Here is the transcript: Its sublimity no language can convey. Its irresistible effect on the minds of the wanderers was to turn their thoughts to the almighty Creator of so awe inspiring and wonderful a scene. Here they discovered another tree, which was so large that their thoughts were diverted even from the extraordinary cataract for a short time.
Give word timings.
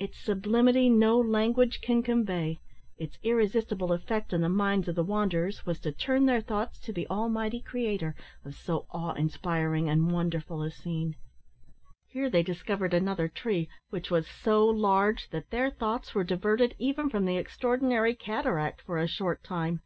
Its 0.00 0.18
sublimity 0.18 0.90
no 0.90 1.20
language 1.20 1.80
can 1.80 2.02
convey. 2.02 2.58
Its 2.96 3.16
irresistible 3.22 3.92
effect 3.92 4.34
on 4.34 4.40
the 4.40 4.48
minds 4.48 4.88
of 4.88 4.96
the 4.96 5.04
wanderers 5.04 5.64
was 5.66 5.78
to 5.78 5.92
turn 5.92 6.26
their 6.26 6.40
thoughts 6.40 6.80
to 6.80 6.92
the 6.92 7.06
almighty 7.08 7.60
Creator 7.60 8.16
of 8.44 8.56
so 8.56 8.86
awe 8.90 9.12
inspiring 9.14 9.88
and 9.88 10.10
wonderful 10.10 10.62
a 10.62 10.70
scene. 10.72 11.14
Here 12.08 12.28
they 12.28 12.42
discovered 12.42 12.92
another 12.92 13.28
tree, 13.28 13.68
which 13.90 14.10
was 14.10 14.26
so 14.26 14.66
large 14.66 15.30
that 15.30 15.50
their 15.50 15.70
thoughts 15.70 16.12
were 16.12 16.24
diverted 16.24 16.74
even 16.80 17.08
from 17.08 17.24
the 17.24 17.36
extraordinary 17.36 18.16
cataract 18.16 18.80
for 18.82 18.98
a 18.98 19.06
short 19.06 19.44
time. 19.44 19.80